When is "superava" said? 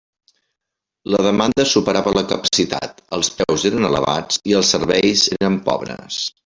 1.73-2.15